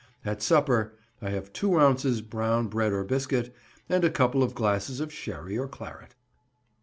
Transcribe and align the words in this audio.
At 0.25 0.41
Supper—I 0.41 1.29
have 1.29 1.53
two 1.53 1.77
ounces 1.79 2.21
brown 2.23 2.69
bread 2.69 2.91
or 2.91 3.03
biscuit, 3.03 3.53
and 3.87 4.03
a 4.03 4.09
couple 4.09 4.41
of 4.41 4.55
glasses 4.55 4.99
of 4.99 5.13
sherry 5.13 5.59
or 5.59 5.67
claret. 5.67 6.15